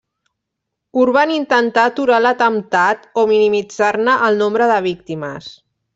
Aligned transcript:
Urban 1.01 1.33
intentà 1.33 1.83
aturar 1.89 2.21
l'atemptat 2.27 3.05
o 3.25 3.29
minimitzar-ne 3.33 4.17
el 4.29 4.45
nombre 4.45 4.71
de 4.73 4.83
víctimes. 4.87 5.53